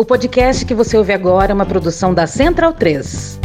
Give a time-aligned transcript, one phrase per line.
[0.00, 3.40] O podcast que você ouve agora é uma produção da Central 3.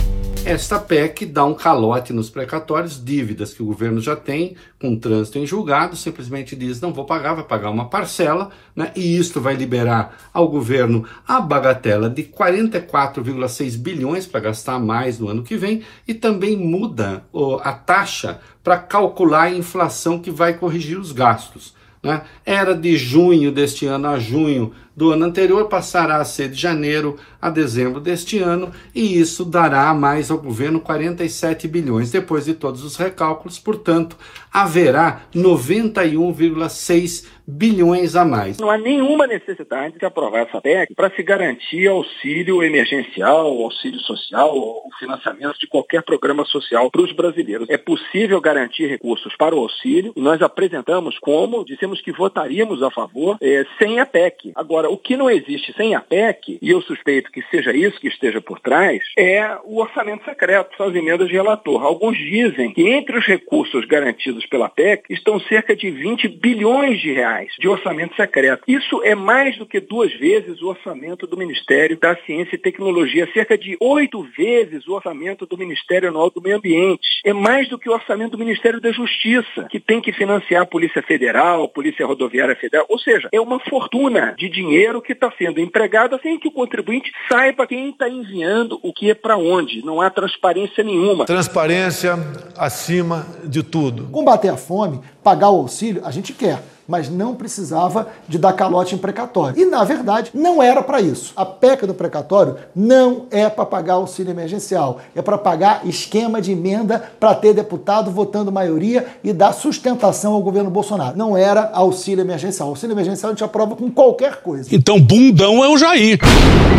[0.45, 5.39] Esta PEC dá um calote nos precatórios, dívidas que o governo já tem, com trânsito
[5.39, 8.91] em julgado, simplesmente diz: não vou pagar, vai pagar uma parcela, né?
[8.95, 15.29] e isto vai liberar ao governo a bagatela de 44,6 bilhões para gastar mais no
[15.29, 20.53] ano que vem, e também muda oh, a taxa para calcular a inflação que vai
[20.53, 21.73] corrigir os gastos.
[22.03, 22.21] Né?
[22.45, 27.17] Era de junho deste ano a junho do ano anterior, passará a ser de janeiro
[27.41, 32.11] a dezembro deste ano, e isso dará mais ao governo 47 bilhões.
[32.11, 34.17] Depois de todos os recálculos, portanto,
[34.51, 38.57] haverá 91,6 bilhões a mais.
[38.57, 44.55] Não há nenhuma necessidade de aprovar essa PEC para se garantir auxílio emergencial, auxílio social,
[44.55, 47.69] o financiamento de qualquer programa social para os brasileiros.
[47.69, 52.89] É possível garantir recursos para o auxílio e nós apresentamos como, dissemos que votaríamos a
[52.89, 54.53] favor é, sem a PEC.
[54.55, 58.07] Agora, o que não existe sem a PEC, e eu suspeito que seja isso que
[58.07, 61.83] esteja por trás, é o orçamento secreto, são as emendas de relator.
[61.83, 67.11] Alguns dizem que entre os recursos garantidos pela PEC estão cerca de 20 bilhões de
[67.11, 68.63] reais reais de orçamento secreto.
[68.67, 73.29] Isso é mais do que duas vezes o orçamento do Ministério da Ciência e Tecnologia,
[73.33, 77.21] cerca de oito vezes o orçamento do Ministério Anual do Meio Ambiente.
[77.25, 80.65] É mais do que o orçamento do Ministério da Justiça, que tem que financiar a
[80.65, 82.85] Polícia Federal, a Polícia Rodoviária Federal.
[82.89, 87.11] Ou seja, é uma fortuna de dinheiro que está sendo empregada sem que o contribuinte
[87.31, 89.83] saiba quem está enviando o que é para onde.
[89.85, 91.25] Não há transparência nenhuma.
[91.25, 92.15] Transparência
[92.57, 94.09] acima de tudo.
[94.11, 98.95] Combater a fome, pagar o auxílio, a gente quer mas não precisava de dar calote
[98.95, 99.59] em precatório.
[99.59, 101.33] E, na verdade, não era para isso.
[101.35, 106.51] A PEC do precatório não é para pagar auxílio emergencial, é para pagar esquema de
[106.51, 111.17] emenda para ter deputado votando maioria e dar sustentação ao governo Bolsonaro.
[111.17, 112.69] Não era auxílio emergencial.
[112.69, 114.69] Auxílio emergencial a gente aprova com qualquer coisa.
[114.71, 116.19] Então, bundão é o Jair.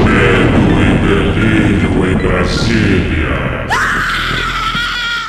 [0.05, 3.65] Medo e delírio em Brasília.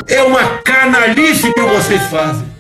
[0.08, 2.55] É uma canalice que vocês fazem.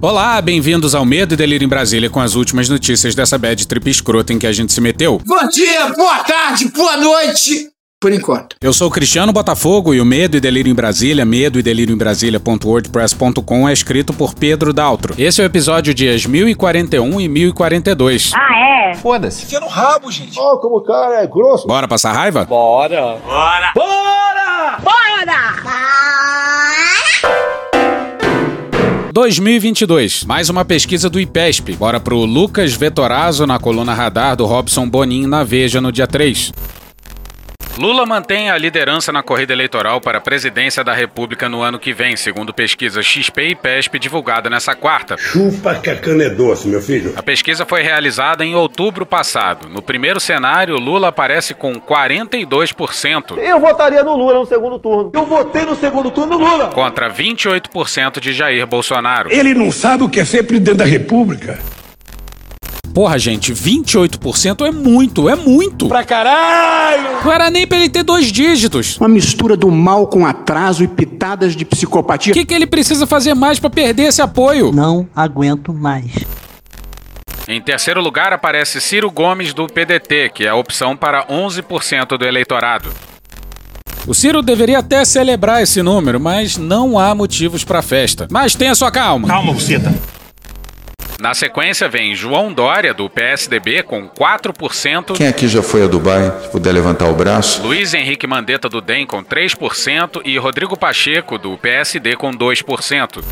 [0.00, 3.90] Olá, bem-vindos ao Medo e Delírio em Brasília com as últimas notícias dessa bad trip
[3.90, 5.20] escrota em que a gente se meteu.
[5.26, 7.68] Bom dia, boa tarde, boa noite!
[8.00, 8.54] Por enquanto.
[8.62, 11.98] Eu sou Cristiano Botafogo e o Medo e Delírio em Brasília, medo e delírio em
[11.98, 15.16] Brasília.wordpress.com é escrito por Pedro Daltro.
[15.18, 18.30] Esse é o episódio dias 1041 e 1042.
[18.36, 18.94] Ah, é?
[18.94, 19.46] Foda-se.
[19.46, 20.38] Fica no rabo, gente.
[20.38, 21.66] Ó, oh, como o cara é grosso.
[21.66, 22.44] Bora passar raiva?
[22.44, 23.16] Bora.
[23.16, 23.72] Bora.
[23.74, 24.27] Bora!
[29.12, 30.24] 2022.
[30.24, 31.74] Mais uma pesquisa do IPESP.
[31.76, 36.52] Bora pro Lucas Vetorazzo na coluna radar do Robson Bonin na Veja no dia 3.
[37.78, 41.92] Lula mantém a liderança na corrida eleitoral para a presidência da República no ano que
[41.92, 45.16] vem, segundo pesquisa XP e PESP divulgada nessa quarta.
[45.16, 47.12] Chupa que a cana é doce, meu filho.
[47.14, 49.68] A pesquisa foi realizada em outubro passado.
[49.68, 53.38] No primeiro cenário, Lula aparece com 42%.
[53.38, 55.12] Eu votaria no Lula no segundo turno.
[55.14, 56.66] Eu votei no segundo turno no Lula.
[56.70, 59.32] Contra 28% de Jair Bolsonaro.
[59.32, 61.60] Ele não sabe o que é ser presidente da República.
[62.98, 65.86] Porra, gente, 28% é muito, é muito.
[65.86, 67.24] Pra caralho!
[67.24, 68.96] Não era nem pra ele ter dois dígitos.
[68.98, 72.32] Uma mistura do mal com atraso e pitadas de psicopatia.
[72.32, 74.72] O que, que ele precisa fazer mais para perder esse apoio?
[74.72, 76.10] Não aguento mais.
[77.46, 82.26] Em terceiro lugar aparece Ciro Gomes do PDT, que é a opção para 11% do
[82.26, 82.90] eleitorado.
[84.08, 88.26] O Ciro deveria até celebrar esse número, mas não há motivos para festa.
[88.28, 89.28] Mas tenha sua calma.
[89.28, 89.94] Calma, Buceta.
[91.20, 95.16] Na sequência vem João Dória, do PSDB, com 4%.
[95.16, 96.32] Quem aqui já foi a Dubai?
[96.42, 97.60] Se puder levantar o braço.
[97.60, 100.22] Luiz Henrique Mandetta, do DEM, com 3%.
[100.24, 103.24] E Rodrigo Pacheco, do PSD, com 2%.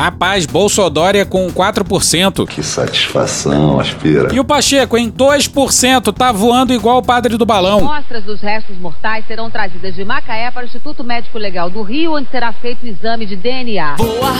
[0.00, 2.48] Rapaz, Bolsodória com 4%.
[2.48, 4.34] Que satisfação, aspira.
[4.34, 7.82] E o Pacheco em 2%, tá voando igual o padre do balão.
[7.82, 12.14] Mostras dos restos mortais serão trazidas de Macaé para o Instituto Médico Legal do Rio,
[12.14, 13.96] onde será feito o exame de DNA.
[13.96, 14.32] Boa,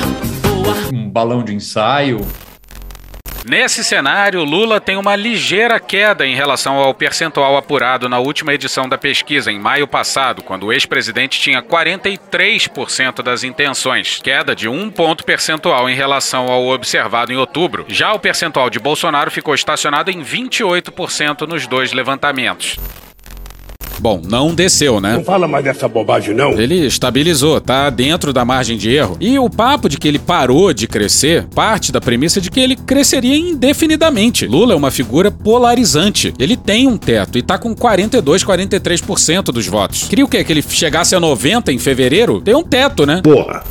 [0.43, 0.77] boa.
[0.95, 2.27] Um balão de ensaio.
[3.45, 8.89] Nesse cenário, Lula tem uma ligeira queda em relação ao percentual apurado na última edição
[8.89, 14.91] da pesquisa, em maio passado, quando o ex-presidente tinha 43% das intenções, queda de um
[14.91, 17.87] ponto percentual em relação ao observado em outubro.
[17.89, 22.77] Já o percentual de Bolsonaro ficou estacionado em 28% nos dois levantamentos.
[24.01, 25.15] Bom, não desceu, né?
[25.15, 26.53] Não fala mais dessa bobagem, não.
[26.53, 29.17] Ele estabilizou, tá dentro da margem de erro.
[29.21, 32.77] E o papo de que ele parou de crescer parte da premissa de que ele
[32.77, 34.47] cresceria indefinidamente.
[34.47, 36.33] Lula é uma figura polarizante.
[36.39, 40.05] Ele tem um teto e tá com 42, 43% dos votos.
[40.05, 40.43] Queria o quê?
[40.43, 42.41] Que ele chegasse a 90 em fevereiro?
[42.41, 43.21] Tem um teto, né?
[43.23, 43.63] Porra.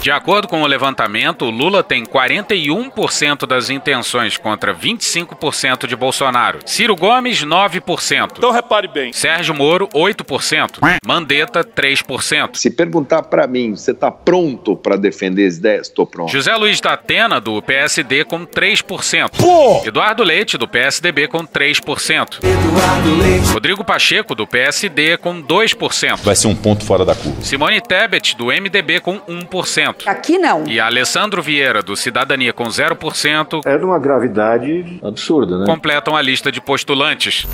[0.00, 6.60] De acordo com o levantamento, Lula tem 41% das intenções contra 25% de Bolsonaro.
[6.64, 8.32] Ciro Gomes, 9%.
[8.36, 9.12] Então repare bem.
[9.12, 10.78] Sérgio Moro, 8%.
[11.04, 12.56] Mandetta, 3%.
[12.56, 15.88] Se perguntar para mim, você tá pronto para defender as ideias?
[15.88, 16.30] Tô pronto.
[16.30, 19.30] José Luiz da Atena, do PSD, com 3%.
[19.36, 19.82] Pô!
[19.84, 22.38] Eduardo Leite, do PSDB, com 3%.
[23.52, 26.18] Rodrigo Pacheco, do PSD, com 2%.
[26.22, 27.42] Vai ser um ponto fora da curva.
[27.42, 29.87] Simone Tebet, do MDB, com 1%.
[30.06, 30.64] Aqui não.
[30.66, 33.62] E Alessandro Vieira, do Cidadania, com 0%.
[33.64, 35.66] É de uma gravidade absurda, né?
[35.66, 37.46] Completam a lista de postulantes.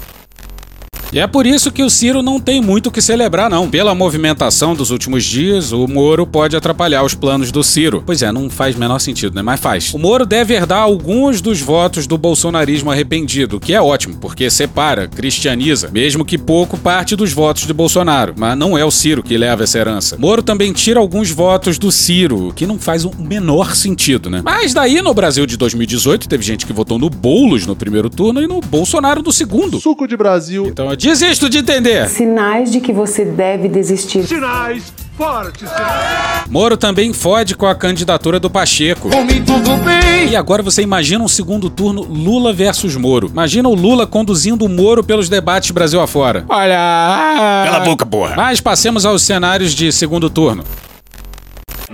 [1.14, 3.70] E é por isso que o Ciro não tem muito o que celebrar, não.
[3.70, 8.02] Pela movimentação dos últimos dias, o Moro pode atrapalhar os planos do Ciro.
[8.04, 9.40] Pois é, não faz menor sentido, né?
[9.40, 9.94] Mas faz.
[9.94, 15.06] O Moro deve herdar alguns dos votos do bolsonarismo arrependido, que é ótimo, porque separa,
[15.06, 18.34] cristianiza, mesmo que pouco parte dos votos de Bolsonaro.
[18.36, 20.16] Mas não é o Ciro que leva essa herança.
[20.18, 24.42] Moro também tira alguns votos do Ciro, que não faz o menor sentido, né?
[24.44, 28.42] Mas daí, no Brasil de 2018, teve gente que votou no Boulos no primeiro turno
[28.42, 29.78] e no Bolsonaro no segundo.
[29.78, 30.66] Suco de Brasil.
[30.66, 32.08] Então eu desisto de entender.
[32.08, 34.24] Sinais de que você deve desistir.
[34.24, 35.68] Sinais fortes.
[35.68, 36.48] Sinais.
[36.48, 39.10] Moro também fode com a candidatura do Pacheco.
[39.10, 40.30] Comigo tudo bem.
[40.30, 43.28] E agora você imagina um segundo turno Lula versus Moro.
[43.28, 46.44] Imagina o Lula conduzindo o Moro pelos debates Brasil afora.
[46.48, 47.64] Olha.
[47.66, 48.34] Cala a boca, porra.
[48.34, 50.64] Mas passemos aos cenários de segundo turno.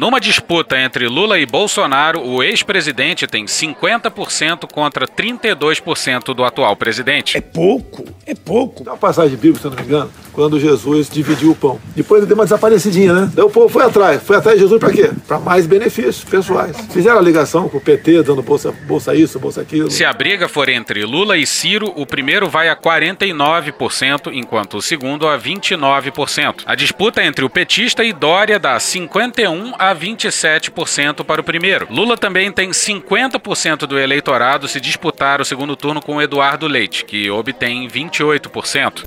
[0.00, 7.37] Numa disputa entre Lula e Bolsonaro, o ex-presidente tem 50% contra 32% do atual presidente.
[7.37, 8.82] É pouco, é pouco.
[8.82, 11.79] Tem uma passagem bíblica, se eu não me engano, quando Jesus dividiu o pão.
[11.94, 13.31] Depois ele deu uma desaparecidinha, né?
[13.35, 14.23] Daí o povo foi atrás.
[14.23, 15.11] Foi atrás de Jesus pra quê?
[15.29, 16.75] Pra mais benefícios pessoais.
[16.91, 19.91] Fizeram a ligação com o PT, dando bolsa, bolsa isso, bolsa aquilo.
[19.91, 24.82] Se a briga for entre Lula e Ciro, o primeiro vai a 49%, enquanto o
[24.82, 26.62] segundo a 29%.
[26.64, 31.87] A disputa entre o petista e Dória dá 51 a 27% para o primeiro.
[31.90, 37.31] Lula também tem 50% do eleitorado se disputar o segundo turno com Eduardo Leite, que
[37.31, 39.04] obtém 28%.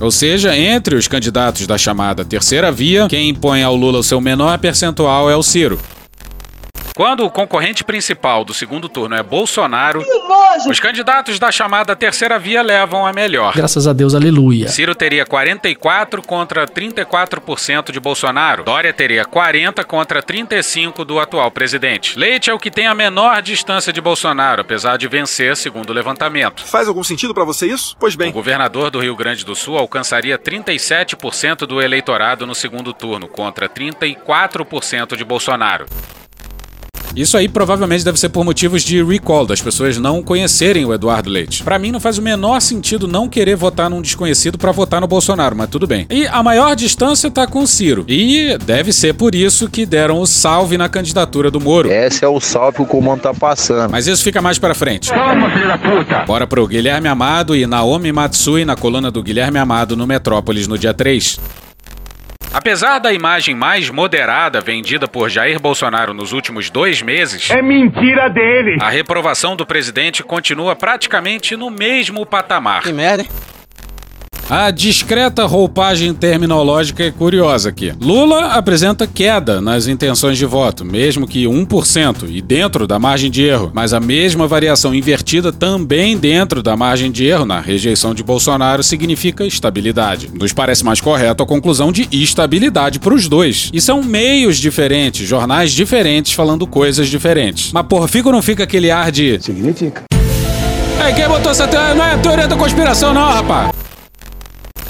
[0.00, 4.20] Ou seja, entre os candidatos da chamada terceira via, quem impõe ao Lula o seu
[4.20, 5.78] menor percentual é o Ciro.
[6.98, 10.02] Quando o concorrente principal do segundo turno é Bolsonaro,
[10.68, 13.54] os candidatos da chamada terceira via levam a melhor.
[13.54, 14.66] Graças a Deus, aleluia.
[14.66, 18.64] Ciro teria 44 contra 34% de Bolsonaro.
[18.64, 22.18] Dória teria 40 contra 35 do atual presidente.
[22.18, 25.92] Leite é o que tem a menor distância de Bolsonaro, apesar de vencer, segundo o
[25.92, 26.66] levantamento.
[26.66, 27.94] Faz algum sentido para você isso?
[28.00, 28.30] Pois bem.
[28.30, 33.68] O governador do Rio Grande do Sul alcançaria 37% do eleitorado no segundo turno, contra
[33.68, 35.86] 34% de Bolsonaro.
[37.16, 41.30] Isso aí provavelmente deve ser por motivos de recall, das pessoas não conhecerem o Eduardo
[41.30, 41.62] Leite.
[41.62, 45.06] Para mim não faz o menor sentido não querer votar num desconhecido para votar no
[45.06, 46.06] Bolsonaro, mas tudo bem.
[46.10, 48.04] E a maior distância tá com o Ciro.
[48.08, 51.90] E deve ser por isso que deram o salve na candidatura do Moro.
[51.90, 53.90] Esse é o salve que o comando tá passando.
[53.90, 55.10] Mas isso fica mais para frente.
[55.10, 56.24] Toma, filho da puta.
[56.24, 60.78] Bora pro Guilherme Amado e Naomi Matsui na coluna do Guilherme Amado no Metrópolis no
[60.78, 61.38] dia 3.
[62.52, 68.28] Apesar da imagem mais moderada vendida por Jair Bolsonaro nos últimos dois meses, É mentira
[68.30, 68.78] dele.
[68.80, 72.82] a reprovação do presidente continua praticamente no mesmo patamar.
[72.82, 73.28] Que merda, hein?
[74.50, 77.92] A discreta roupagem terminológica é curiosa aqui.
[78.00, 83.44] Lula apresenta queda nas intenções de voto, mesmo que 1%, e dentro da margem de
[83.44, 88.22] erro, mas a mesma variação invertida também dentro da margem de erro na rejeição de
[88.22, 90.30] Bolsonaro significa estabilidade.
[90.32, 93.68] Nos parece mais correto a conclusão de estabilidade para os dois.
[93.70, 97.70] E são meios diferentes, jornais diferentes falando coisas diferentes.
[97.70, 99.38] Mas porra, fica ou não fica aquele ar de.
[99.42, 100.04] Significa.
[101.06, 101.94] É, quem botou essa teoria?
[101.94, 103.87] Não é teoria da conspiração, não, rapaz.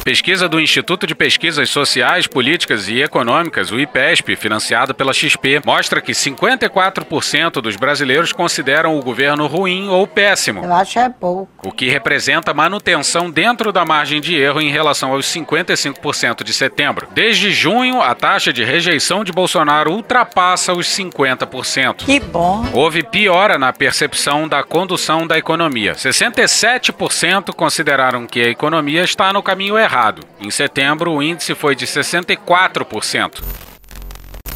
[0.09, 6.01] Pesquisa do Instituto de Pesquisas Sociais, Políticas e Econômicas, o IPESP, financiada pela XP, mostra
[6.01, 10.65] que 54% dos brasileiros consideram o governo ruim ou péssimo.
[10.65, 11.51] Eu acho é pouco.
[11.63, 17.07] O que representa manutenção dentro da margem de erro em relação aos 55% de setembro.
[17.13, 22.07] Desde junho, a taxa de rejeição de Bolsonaro ultrapassa os 50%.
[22.07, 22.67] Que bom.
[22.73, 25.93] Houve piora na percepção da condução da economia.
[25.93, 29.98] 67% consideraram que a economia está no caminho errado.
[30.41, 33.43] Em setembro, o índice foi de 64%.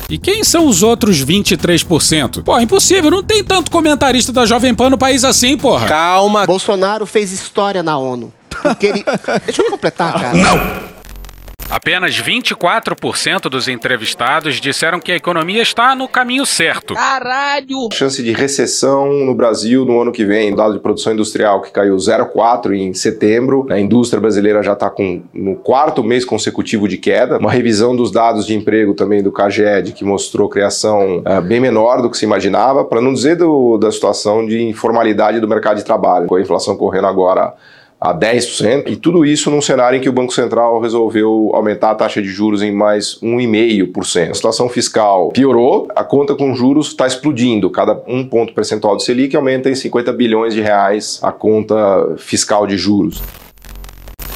[0.09, 2.43] E quem são os outros 23%?
[2.43, 5.89] Pô, impossível, não tem tanto comentarista da Jovem Pan no país assim, porra.
[5.89, 6.47] Calma.
[6.47, 8.33] Bolsonaro fez história na ONU.
[8.63, 9.05] Porque ele...
[9.47, 10.35] Deixa eu completar, cara.
[10.35, 10.93] Não!
[11.73, 16.93] Apenas 24% dos entrevistados disseram que a economia está no caminho certo.
[16.93, 17.89] Caralho!
[17.91, 20.55] Chance de recessão no Brasil no ano que vem.
[20.55, 23.67] Dado de produção industrial que caiu 0,4 em setembro.
[23.71, 27.39] A indústria brasileira já está com no quarto mês consecutivo de queda.
[27.39, 32.03] Uma revisão dos dados de emprego também do CAGED que mostrou criação uh, bem menor
[32.03, 35.87] do que se imaginava, para não dizer do, da situação de informalidade do mercado de
[35.87, 37.55] trabalho, com a inflação correndo agora
[38.03, 41.95] a 10%, e tudo isso num cenário em que o Banco Central resolveu aumentar a
[41.95, 44.31] taxa de juros em mais 1,5%.
[44.31, 47.71] A situação fiscal piorou, a conta com juros está explodindo.
[47.71, 52.67] Cada um ponto percentual do Selic aumenta em 50 bilhões de reais a conta fiscal
[52.67, 53.23] de juros.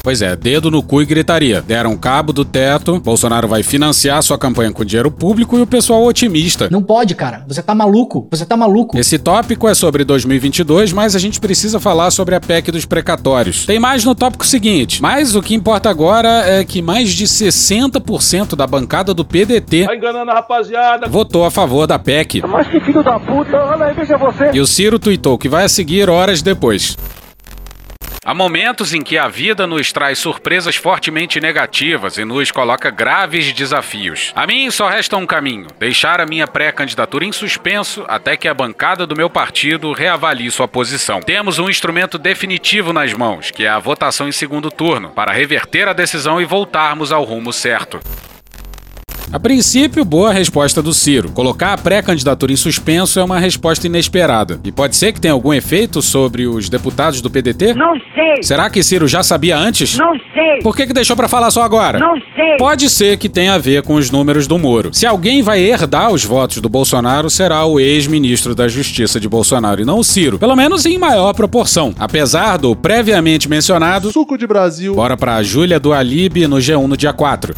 [0.07, 1.61] Pois é, dedo no cu e gritaria.
[1.61, 6.01] Deram cabo do teto, Bolsonaro vai financiar sua campanha com dinheiro público e o pessoal
[6.05, 6.69] otimista.
[6.71, 7.43] Não pode, cara.
[7.45, 8.25] Você tá maluco.
[8.31, 8.97] Você tá maluco.
[8.97, 13.65] Esse tópico é sobre 2022, mas a gente precisa falar sobre a PEC dos precatórios.
[13.65, 18.55] Tem mais no tópico seguinte, mas o que importa agora é que mais de 60%
[18.55, 21.09] da bancada do PDT tá enganando a rapaziada.
[21.09, 22.43] votou a favor da PEC.
[22.47, 24.51] Mas que filho da puta, olha aí, veja você.
[24.53, 26.95] E o Ciro tuitou que vai a seguir horas depois.
[28.27, 33.53] Há momentos em que a vida nos traz surpresas fortemente negativas e nos coloca graves
[33.53, 34.33] desafios.
[34.35, 38.53] A mim só resta um caminho: deixar a minha pré-candidatura em suspenso até que a
[38.53, 41.21] bancada do meu partido reavalie sua posição.
[41.21, 45.87] Temos um instrumento definitivo nas mãos, que é a votação em segundo turno, para reverter
[45.87, 47.97] a decisão e voltarmos ao rumo certo.
[49.31, 51.29] A princípio, boa resposta do Ciro.
[51.31, 54.57] Colocar a pré-candidatura em suspenso é uma resposta inesperada.
[54.63, 57.73] E pode ser que tenha algum efeito sobre os deputados do PDT?
[57.73, 58.41] Não sei.
[58.41, 59.97] Será que Ciro já sabia antes?
[59.97, 60.59] Não sei.
[60.63, 61.99] Por que, que deixou para falar só agora?
[61.99, 62.55] Não sei.
[62.57, 64.93] Pode ser que tenha a ver com os números do Moro.
[64.93, 69.81] Se alguém vai herdar os votos do Bolsonaro, será o ex-ministro da Justiça de Bolsonaro
[69.81, 70.39] e não o Ciro.
[70.39, 71.93] Pelo menos em maior proporção.
[71.99, 74.09] Apesar do previamente mencionado.
[74.09, 74.95] Suco de Brasil.
[74.95, 77.53] Bora pra Júlia do Alibe no G1 no dia 4.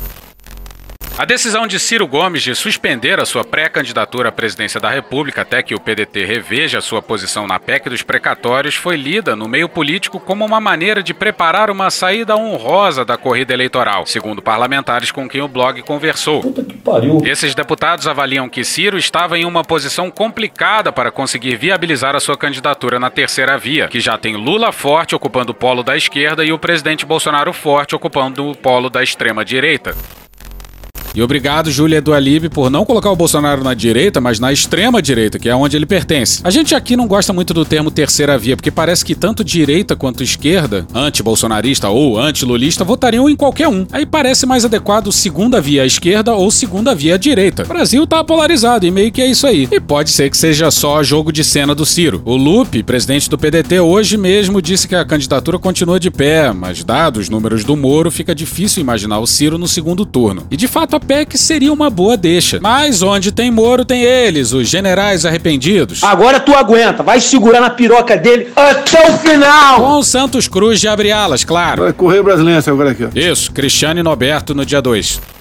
[1.20, 5.62] A decisão de Ciro Gomes de suspender a sua pré-candidatura à presidência da República até
[5.62, 10.18] que o PDT reveja sua posição na PEC dos precatórios foi lida no meio político
[10.18, 15.42] como uma maneira de preparar uma saída honrosa da corrida eleitoral, segundo parlamentares com quem
[15.42, 16.42] o blog conversou.
[17.26, 22.38] Esses deputados avaliam que Ciro estava em uma posição complicada para conseguir viabilizar a sua
[22.38, 26.54] candidatura na terceira via, que já tem Lula forte ocupando o polo da esquerda e
[26.54, 29.94] o presidente Bolsonaro forte ocupando o polo da extrema direita.
[31.14, 35.02] E obrigado, Júlia do Alibe, por não colocar o Bolsonaro na direita, mas na extrema
[35.02, 36.42] direita, que é onde ele pertence.
[36.44, 39.96] A gente aqui não gosta muito do termo terceira via, porque parece que tanto direita
[39.96, 43.86] quanto esquerda, anti-bolsonarista ou anti-lulista, votariam em qualquer um.
[43.92, 47.64] Aí parece mais adequado segunda via à esquerda ou segunda via à direita.
[47.64, 49.68] O Brasil tá polarizado e meio que é isso aí.
[49.72, 52.22] E pode ser que seja só jogo de cena do Ciro.
[52.24, 56.84] O Lupe, presidente do PDT, hoje mesmo disse que a candidatura continua de pé, mas
[56.84, 60.46] dados os números do Moro, fica difícil imaginar o Ciro no segundo turno.
[60.50, 62.60] E de fato a PEC seria uma boa deixa.
[62.62, 66.04] Mas onde tem Moro, tem eles, os generais arrependidos.
[66.04, 69.80] Agora tu aguenta, vai segurar na piroca dele até o final!
[69.80, 71.84] Com Santos Cruz de abre alas, claro.
[71.84, 73.08] Vai correr brasileiro agora aqui.
[73.16, 75.39] Isso, Cristiane Noberto no dia 2.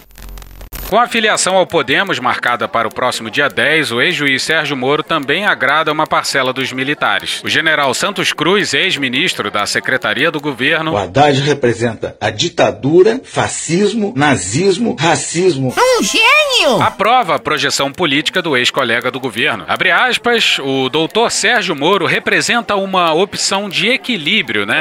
[0.88, 5.02] Com a filiação ao Podemos marcada para o próximo dia 10, o ex-juiz Sérgio Moro
[5.02, 7.42] também agrada uma parcela dos militares.
[7.44, 10.92] O general Santos Cruz, ex-ministro da Secretaria do Governo.
[10.92, 15.74] O Haddad representa a ditadura, fascismo, nazismo, racismo.
[15.76, 16.82] Um gênio!
[16.82, 19.66] Aprova a projeção política do ex-colega do governo.
[19.68, 24.80] Abre aspas, o doutor Sérgio Moro representa uma opção de equilíbrio, né?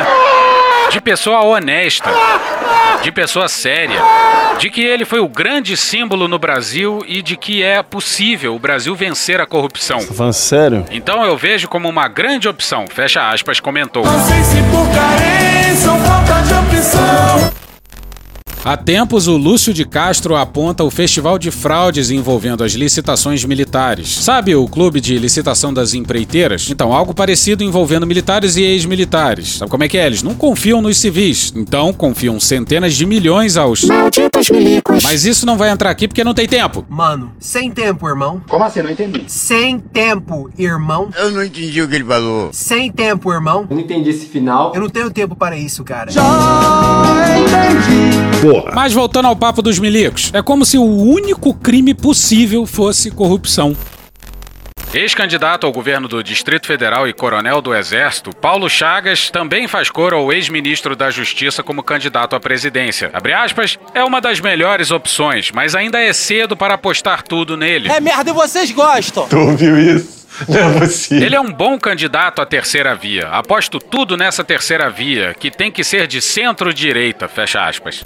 [0.89, 2.09] De pessoa honesta,
[3.03, 4.01] de pessoa séria,
[4.57, 8.59] de que ele foi o grande símbolo no Brasil e de que é possível o
[8.59, 9.99] Brasil vencer a corrupção.
[9.99, 10.85] Tá falando sério?
[10.91, 14.05] Então eu vejo como uma grande opção, fecha aspas, comentou.
[14.05, 17.67] Não sei se por carência ou falta de opção.
[18.67, 24.09] Há tempos, o Lúcio de Castro aponta o festival de fraudes envolvendo as licitações militares.
[24.09, 26.69] Sabe o clube de licitação das empreiteiras?
[26.69, 29.59] Então, algo parecido envolvendo militares e ex-militares.
[29.59, 30.05] Sabe como é que é?
[30.05, 31.53] Eles não confiam nos civis.
[31.55, 33.85] Então, confiam centenas de milhões aos.
[34.37, 35.03] Malditos milicos.
[35.03, 36.85] Mas isso não vai entrar aqui porque não tem tempo.
[36.87, 38.41] Mano, sem tempo, irmão.
[38.47, 38.81] Como assim?
[38.81, 39.23] Não entendi.
[39.27, 41.09] Sem tempo, irmão.
[41.17, 42.49] Eu não entendi o que ele falou.
[42.53, 43.65] Sem tempo, irmão.
[43.69, 44.73] Eu não entendi esse final.
[44.75, 46.11] Eu não tenho tempo para isso, cara.
[46.11, 46.21] Já
[47.37, 48.41] entendi.
[48.41, 48.71] Porra.
[48.75, 53.75] Mas voltando ao papo dos milicos, é como se o único crime possível fosse corrupção.
[54.93, 60.13] Ex-candidato ao governo do Distrito Federal e coronel do Exército, Paulo Chagas também faz cor
[60.13, 63.09] ao ex-ministro da Justiça como candidato à presidência.
[63.13, 67.89] Abre aspas, é uma das melhores opções, mas ainda é cedo para apostar tudo nele.
[67.91, 69.27] É merda e vocês gostam.
[69.27, 70.25] Tu ouviu isso?
[70.47, 71.25] Não é possível.
[71.25, 73.27] Ele é um bom candidato à terceira via.
[73.27, 78.03] Aposto tudo nessa terceira via, que tem que ser de centro-direita, fecha aspas.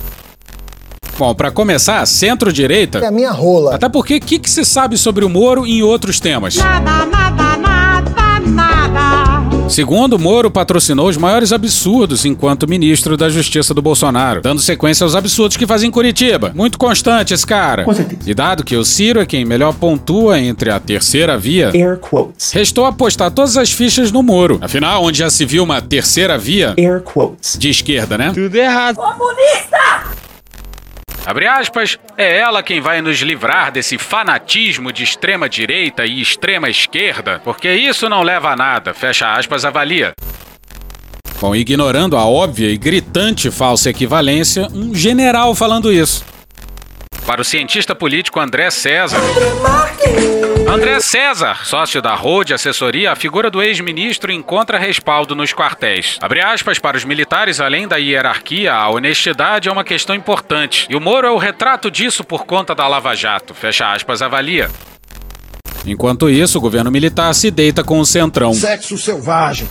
[1.18, 3.00] Bom, pra começar, centro-direita.
[3.00, 3.76] É a minha rola.
[3.76, 6.56] Até porque o que, que se sabe sobre o Moro em outros temas?
[6.56, 9.70] Nada, nada, nada, nada.
[9.70, 15.16] Segundo, Moro patrocinou os maiores absurdos enquanto ministro da Justiça do Bolsonaro, dando sequência aos
[15.16, 16.52] absurdos que fazia em Curitiba.
[16.54, 17.84] Muito constante esse cara.
[17.86, 18.30] Com certeza.
[18.30, 22.52] E dado que o Ciro é quem melhor pontua entre a terceira via, Air quotes.
[22.52, 24.58] restou apostar todas as fichas no Moro.
[24.62, 27.58] Afinal, onde já se viu uma terceira via Air quotes.
[27.58, 28.32] de esquerda, né?
[28.34, 28.96] Tudo errado.
[28.96, 30.12] Comunista!
[31.26, 36.68] Abre aspas, é ela quem vai nos livrar desse fanatismo de extrema direita e extrema
[36.68, 40.14] esquerda, porque isso não leva a nada, fecha aspas, avalia.
[41.40, 46.24] Bom, ignorando a óbvia e gritante falsa equivalência, um general falando isso.
[47.32, 49.22] Para o cientista político André César.
[50.68, 56.18] André César, sócio da Rode Assessoria, a figura do ex-ministro encontra respaldo nos quartéis.
[56.22, 60.88] Abre aspas, para os militares, além da hierarquia, a honestidade é uma questão importante.
[60.90, 63.54] E o Moro é o retrato disso por conta da Lava Jato.
[63.54, 64.70] Fecha aspas, avalia.
[65.86, 68.54] Enquanto isso, o governo militar se deita com o centrão.
[68.54, 69.70] Sexo selvagem.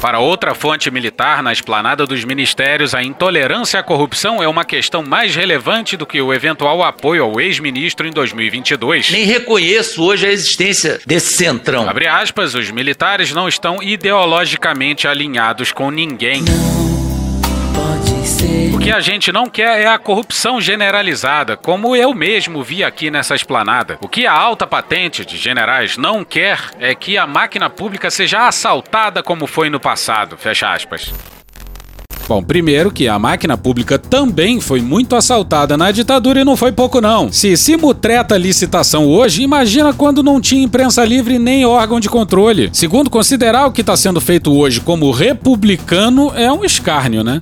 [0.00, 5.02] Para outra fonte militar, na esplanada dos ministérios, a intolerância à corrupção é uma questão
[5.02, 9.10] mais relevante do que o eventual apoio ao ex-ministro em 2022.
[9.10, 11.88] Nem reconheço hoje a existência desse centrão.
[11.88, 16.44] Abre aspas, os militares não estão ideologicamente alinhados com ninguém.
[16.82, 16.85] O
[18.86, 23.34] que a gente não quer é a corrupção generalizada, como eu mesmo vi aqui nessa
[23.34, 23.98] esplanada.
[24.00, 28.46] O que a alta patente de generais não quer é que a máquina pública seja
[28.46, 30.36] assaltada como foi no passado.
[30.36, 31.12] Fecha aspas.
[32.28, 36.70] Bom, primeiro que a máquina pública também foi muito assaltada na ditadura e não foi
[36.70, 37.32] pouco não.
[37.32, 42.70] Se simutreta licitação hoje, imagina quando não tinha imprensa livre nem órgão de controle.
[42.72, 47.40] Segundo, considerar o que está sendo feito hoje como republicano é um escárnio, né?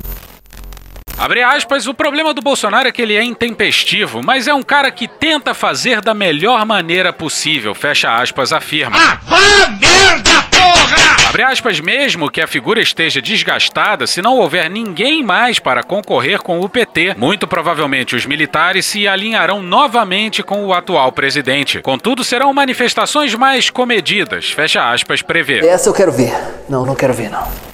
[1.24, 4.90] Abre aspas, o problema do Bolsonaro é que ele é intempestivo, mas é um cara
[4.90, 8.94] que tenta fazer da melhor maneira possível, fecha aspas, afirma.
[8.94, 11.26] Ah, vá merda, porra!
[11.26, 16.42] Abre aspas, mesmo que a figura esteja desgastada, se não houver ninguém mais para concorrer
[16.42, 21.80] com o PT, muito provavelmente os militares se alinharão novamente com o atual presidente.
[21.80, 25.66] Contudo, serão manifestações mais comedidas, fecha aspas, prevê.
[25.66, 26.34] Essa eu quero ver.
[26.68, 27.73] Não, não quero ver, não.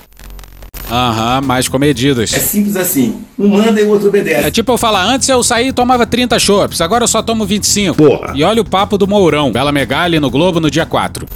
[0.91, 2.33] Aham, mais comedidas.
[2.33, 3.23] É simples assim.
[3.39, 4.47] Um manda e o outro obedece.
[4.47, 7.47] É tipo eu falar, antes eu saí e tomava 30 chopps, agora eu só tomo
[7.47, 7.97] 25.
[7.97, 8.33] Porra.
[8.35, 11.27] E olha o papo do Mourão, Bela Megali no Globo no dia 4.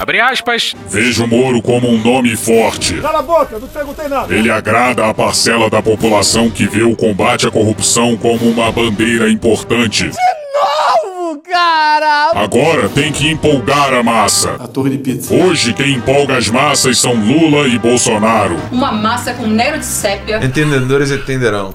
[0.00, 0.74] Abre aspas.
[0.88, 2.94] Vejo Moro como um nome forte.
[2.94, 4.34] Cala a boca, não perguntei nada.
[4.34, 9.30] Ele agrada a parcela da população que vê o combate à corrupção como uma bandeira
[9.30, 10.04] importante.
[10.04, 12.32] Novo, cara!
[12.34, 14.56] Agora tem que empolgar a massa.
[14.58, 15.34] A torre de pizza.
[15.34, 18.56] Hoje quem empolga as massas são Lula e Bolsonaro.
[18.70, 20.44] Uma massa com nero de sépia.
[20.44, 21.72] Entendedores entenderão.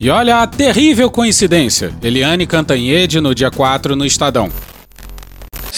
[0.00, 1.92] E olha a terrível coincidência.
[2.02, 4.50] Eliane Cantanhede no dia 4 no Estadão.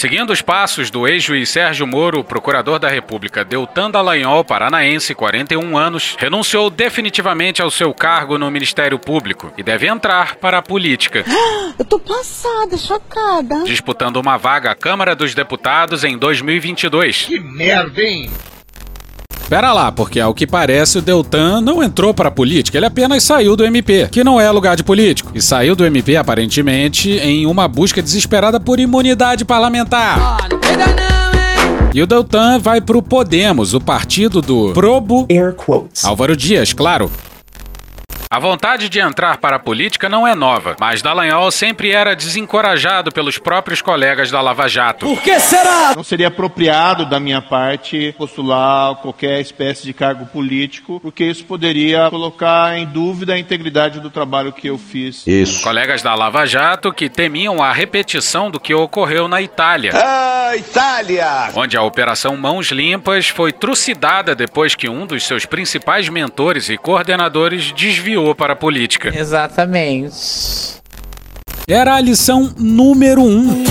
[0.05, 5.79] Seguindo os passos do ex-juiz Sérgio Moro, o procurador da República Deltan Dallagnol, paranaense, 41
[5.79, 11.25] anos, renunciou definitivamente ao seu cargo no Ministério Público e deve entrar para a política.
[11.79, 13.65] Eu tô passada, chocada.
[13.65, 17.23] Disputando uma vaga à Câmara dos Deputados em 2022.
[17.23, 18.31] Que merda, hein?
[19.55, 23.23] Pera lá, porque ao que parece o Deltan não entrou para a política, ele apenas
[23.23, 25.31] saiu do MP, que não é lugar de político.
[25.33, 30.41] E saiu do MP aparentemente em uma busca desesperada por imunidade parlamentar.
[30.43, 31.91] Oh, não pega não, hein?
[31.95, 36.05] E o Deltan vai pro Podemos, o partido do Probo Air quotes.
[36.05, 37.09] Álvaro Dias, claro.
[38.35, 43.13] A vontade de entrar para a política não é nova, mas Dallagnol sempre era desencorajado
[43.13, 45.07] pelos próprios colegas da Lava Jato.
[45.07, 45.95] Por que será?
[45.95, 52.11] Não seria apropriado da minha parte postular qualquer espécie de cargo político, porque isso poderia
[52.11, 55.25] colocar em dúvida a integridade do trabalho que eu fiz.
[55.29, 55.63] Isso.
[55.63, 59.93] Colegas da Lava Jato que temiam a repetição do que ocorreu na Itália.
[59.95, 61.53] Ah, Itália!
[61.55, 66.77] Onde a Operação Mãos Limpas foi trucidada depois que um dos seus principais mentores e
[66.77, 69.13] coordenadores desviou para a política.
[69.13, 70.15] Exatamente.
[71.67, 73.65] Era a lição número um.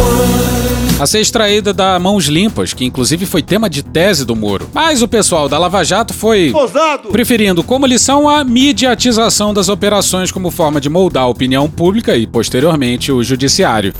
[0.99, 4.69] A ser extraída da Mãos Limpas, que inclusive foi tema de tese do Moro.
[4.73, 7.09] Mas o pessoal da Lava Jato foi Ousado.
[7.09, 12.27] preferindo como lição a mediatização das operações como forma de moldar a opinião pública e,
[12.27, 13.93] posteriormente, o judiciário.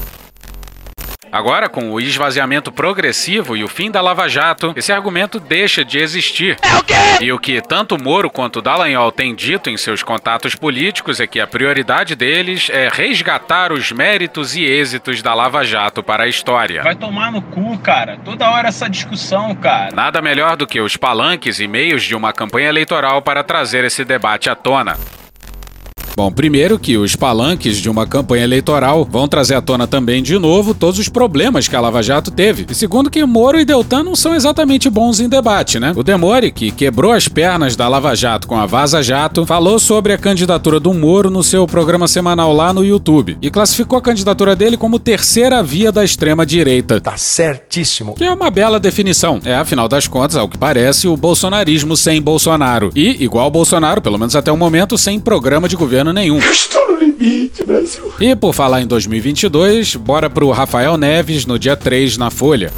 [1.34, 5.98] Agora, com o esvaziamento progressivo e o fim da Lava Jato, esse argumento deixa de
[5.98, 6.60] existir.
[6.62, 6.94] É o quê?
[7.22, 11.40] E o que tanto Moro quanto Dallagnol têm dito em seus contatos políticos é que
[11.40, 16.84] a prioridade deles é resgatar os méritos e êxitos da Lava Jato para a história.
[16.84, 18.20] Vai tomar no cu, cara.
[18.24, 19.90] Toda hora essa discussão, cara.
[19.92, 24.06] Nada melhor do que os palanques e meios de uma campanha eleitoral para trazer esse
[24.06, 25.00] debate à tona.
[26.16, 30.38] Bom, primeiro que os palanques de uma campanha eleitoral vão trazer à tona também de
[30.38, 32.68] novo todos os problemas que a Lava Jato teve.
[32.70, 35.92] E segundo que Moro e Deltan não são exatamente bons em debate, né?
[35.96, 40.14] O Demore, que quebrou as pernas da Lava Jato com a Vaza Jato, falou sobre
[40.14, 44.56] a candidatura do Moro no seu programa semanal lá no YouTube e classificou a candidatura
[44.56, 47.02] dele como terceira via da extrema direita.
[47.02, 48.14] Tá certíssimo.
[48.14, 49.40] Que é uma bela definição.
[49.44, 52.92] É, afinal das contas, ao que parece, o bolsonarismo sem Bolsonaro.
[52.96, 56.40] E, igual Bolsonaro, pelo menos até o momento, sem programa de governo nenhum.
[56.40, 58.12] Estou no limite, Brasil.
[58.20, 62.74] E por falar em 2022, bora pro Rafael Neves no dia 3 na Folha.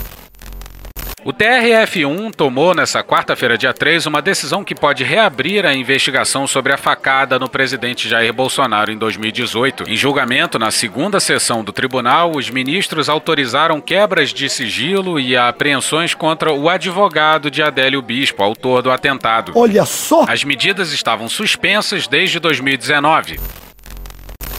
[1.25, 6.71] O TRF1 tomou nessa quarta-feira, dia 3, uma decisão que pode reabrir a investigação sobre
[6.71, 9.89] a facada no presidente Jair Bolsonaro em 2018.
[9.89, 16.13] Em julgamento, na segunda sessão do tribunal, os ministros autorizaram quebras de sigilo e apreensões
[16.13, 19.51] contra o advogado de Adélio Bispo, autor do atentado.
[19.55, 20.25] Olha só!
[20.29, 23.39] As medidas estavam suspensas desde 2019.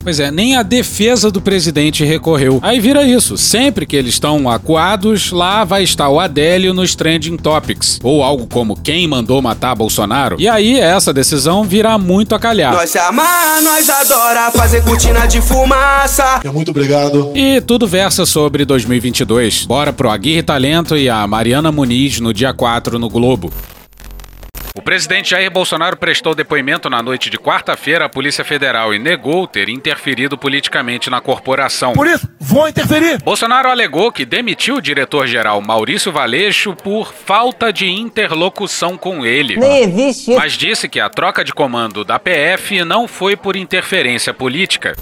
[0.07, 2.61] Pois é, nem a defesa do presidente recorreu.
[2.63, 3.37] Aí vira isso.
[3.37, 7.99] Sempre que eles estão acuados, lá vai estar o Adélio nos trending topics.
[8.05, 10.37] Ou algo como quem mandou matar Bolsonaro.
[10.39, 12.73] E aí essa decisão virá muito a calhar.
[12.73, 16.41] Nós se amar, nós adora fazer cortina de fumaça.
[16.55, 17.33] Muito obrigado.
[17.35, 19.65] E tudo versa sobre 2022.
[19.65, 23.53] Bora pro Aguirre Talento e a Mariana Muniz no dia 4 no Globo.
[24.77, 29.47] O presidente Jair Bolsonaro prestou depoimento na noite de quarta-feira à Polícia Federal e negou
[29.47, 31.95] ter interferido politicamente na corporação.
[31.95, 33.17] Por isso, vou interferir.
[33.23, 39.57] Bolsonaro alegou que demitiu o diretor-geral Maurício Valeixo por falta de interlocução com ele.
[39.57, 40.39] Nem existe isso.
[40.39, 44.95] Mas disse que a troca de comando da PF não foi por interferência política.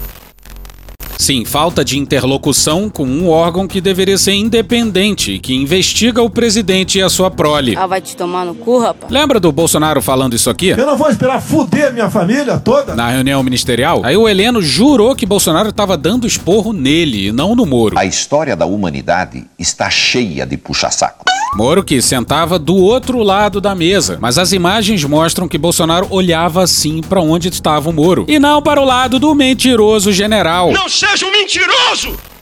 [1.17, 6.99] Sim, falta de interlocução com um órgão que deveria ser independente que investiga o presidente
[6.99, 7.75] e a sua prole.
[7.75, 9.11] Ah, vai te tomar no cu, rapaz.
[9.11, 10.69] Lembra do Bolsonaro falando isso aqui?
[10.69, 12.95] Eu não vou esperar fuder minha família toda.
[12.95, 14.01] Na reunião ministerial?
[14.03, 17.97] Aí o Heleno jurou que Bolsonaro estava dando esporro nele e não no Moro.
[17.97, 21.25] A história da humanidade está cheia de puxa-saco.
[21.55, 26.61] Moro que sentava do outro lado da mesa, mas as imagens mostram que Bolsonaro olhava
[26.61, 30.73] assim para onde estava o Moro e não para o lado do mentiroso general.
[30.73, 32.34] Não seja um mentiroso!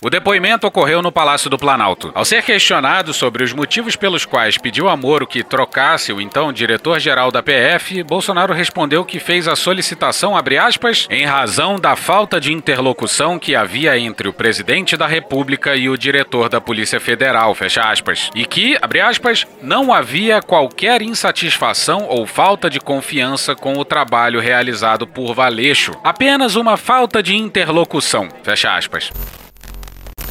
[0.00, 2.12] O depoimento ocorreu no Palácio do Planalto.
[2.14, 6.52] Ao ser questionado sobre os motivos pelos quais pediu a Moro que trocasse o então
[6.52, 12.52] diretor-geral da PF, Bolsonaro respondeu que fez a solicitação, aspas, em razão da falta de
[12.52, 18.30] interlocução que havia entre o presidente da República e o diretor da Polícia Federal, aspas,
[18.36, 25.08] e que, aspas, não havia qualquer insatisfação ou falta de confiança com o trabalho realizado
[25.08, 28.28] por Valeixo, apenas uma falta de interlocução,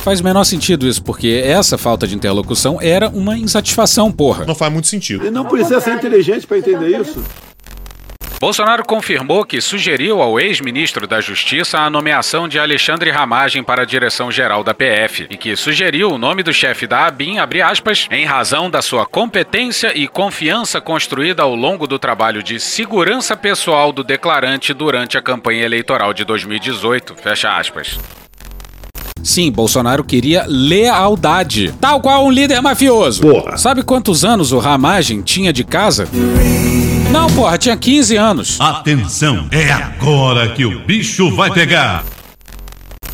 [0.08, 4.46] faz o menor sentido isso, porque essa falta de interlocução era uma insatisfação, porra.
[4.46, 5.26] Não faz muito sentido.
[5.26, 7.22] Ele não precisa ser inteligente para entender isso.
[8.40, 13.86] Bolsonaro confirmou que sugeriu ao ex-ministro da Justiça a nomeação de Alexandre Ramagem para a
[13.86, 18.70] direção-geral da PF e que sugeriu o nome do chefe da ABIN, aspas, em razão
[18.70, 24.74] da sua competência e confiança construída ao longo do trabalho de segurança pessoal do declarante
[24.74, 28.00] durante a campanha eleitoral de 2018, fecha aspas.
[29.28, 33.22] Sim, Bolsonaro queria lealdade, tal qual um líder mafioso.
[33.22, 33.58] Porra.
[33.58, 36.08] Sabe quantos anos o Ramagem tinha de casa?
[37.12, 38.62] Não, porra, tinha 15 anos.
[38.62, 42.06] Atenção, é agora que o bicho vai pegar.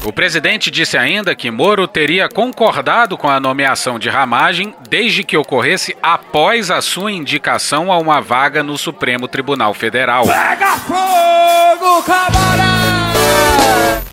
[0.04, 5.36] O presidente disse ainda que Moro teria concordado com a nomeação de Ramagem desde que
[5.36, 10.28] ocorresse após a sua indicação a uma vaga no Supremo Tribunal Federal.
[10.28, 14.12] Pega fogo, camarada!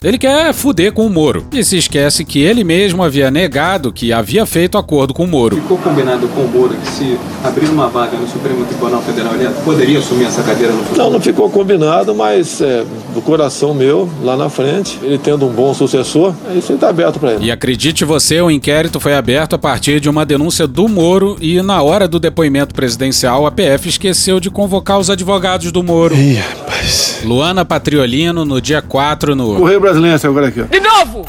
[0.00, 4.12] Ele quer fuder com o Moro e se esquece que ele mesmo havia negado que
[4.12, 5.56] havia feito acordo com o Moro.
[5.56, 9.48] Ficou combinado com o Moro que se abrir uma vaga no Supremo Tribunal Federal ele
[9.64, 11.02] poderia assumir essa cadeira no futuro?
[11.02, 15.50] Não, não ficou combinado, mas é, do coração meu, lá na frente, ele tendo um
[15.50, 17.46] bom sucessor, isso está aberto para ele.
[17.46, 21.60] E acredite você, o inquérito foi aberto a partir de uma denúncia do Moro e
[21.60, 26.14] na hora do depoimento presidencial a PF esqueceu de convocar os advogados do Moro.
[26.14, 27.22] Ih, rapaz.
[27.24, 30.62] Luana Patriolino no dia 4 no Correio Brasileiro agora aqui.
[30.64, 31.26] De novo!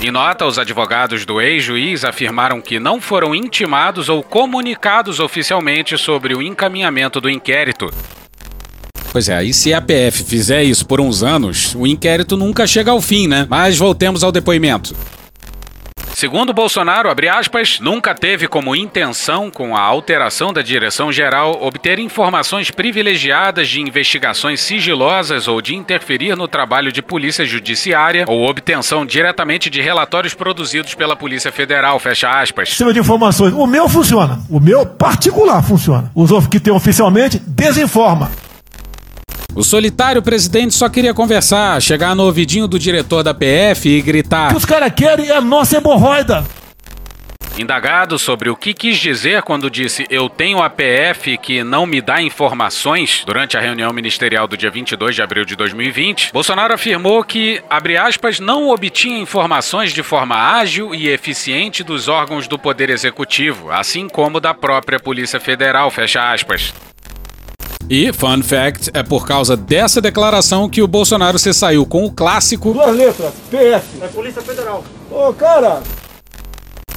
[0.00, 6.34] Em nota, os advogados do ex-juiz afirmaram que não foram intimados ou comunicados oficialmente sobre
[6.34, 7.90] o encaminhamento do inquérito.
[9.12, 12.90] Pois é, e se a PF fizer isso por uns anos, o inquérito nunca chega
[12.90, 13.46] ao fim, né?
[13.48, 14.94] Mas voltemos ao depoimento.
[16.14, 22.70] Segundo Bolsonaro, aspas, nunca teve como intenção, com a alteração da direção geral, obter informações
[22.70, 29.68] privilegiadas de investigações sigilosas ou de interferir no trabalho de polícia judiciária ou obtenção diretamente
[29.68, 32.68] de relatórios produzidos pela Polícia Federal, fecha aspas.
[32.68, 33.52] Sistema de informações.
[33.52, 34.38] O meu funciona.
[34.48, 36.12] O meu particular funciona.
[36.14, 38.30] Os que tem oficialmente desinforma.
[39.54, 44.50] O solitário presidente só queria conversar, chegar no ouvidinho do diretor da PF e gritar:
[44.50, 46.44] que os caras querem é a nossa hemorroida.
[47.56, 52.00] Indagado sobre o que quis dizer quando disse eu tenho a PF que não me
[52.00, 57.22] dá informações durante a reunião ministerial do dia 22 de abril de 2020, Bolsonaro afirmou
[57.22, 62.90] que, abre aspas, não obtinha informações de forma ágil e eficiente dos órgãos do Poder
[62.90, 66.74] Executivo, assim como da própria Polícia Federal, fecha aspas.
[67.88, 72.10] E, fun fact, é por causa dessa declaração que o Bolsonaro se saiu com o
[72.10, 72.72] clássico.
[72.72, 74.02] Duas letras, PF.
[74.02, 74.82] É Polícia Federal.
[75.10, 75.82] Ô, cara,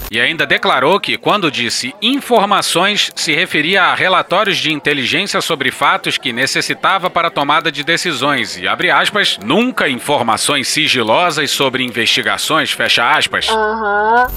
[0.10, 6.18] E ainda declarou que, quando disse informações, se referia a relatórios de inteligência sobre fatos
[6.18, 12.72] que necessitava para a tomada de decisões e, abre aspas, nunca informações sigilosas sobre investigações,
[12.72, 13.50] fecha aspas.
[13.50, 14.28] Aham.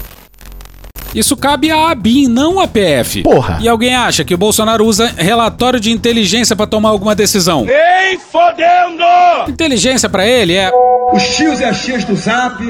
[1.13, 3.23] Isso cabe à ABIN, não à PF.
[3.23, 3.59] Porra.
[3.61, 7.65] E alguém acha que o Bolsonaro usa relatório de inteligência pra tomar alguma decisão?
[7.65, 9.03] Nem fodendo!
[9.49, 10.71] Inteligência pra ele é
[11.13, 12.63] Os tios e as tias do Zap.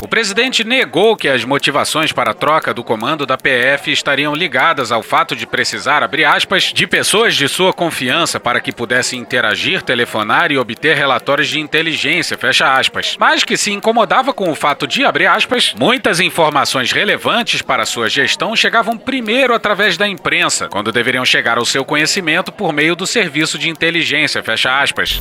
[0.00, 4.92] O presidente negou que as motivações para a troca do comando da PF estariam ligadas
[4.92, 9.82] ao fato de precisar, abre aspas, de pessoas de sua confiança para que pudessem interagir,
[9.82, 13.16] telefonar e obter relatórios de inteligência, fecha aspas.
[13.18, 18.08] Mas que se incomodava com o fato de, abre aspas, muitas informações relevantes para sua
[18.08, 23.06] gestão chegavam primeiro através da imprensa, quando deveriam chegar ao seu conhecimento por meio do
[23.06, 25.20] serviço de inteligência, fecha aspas.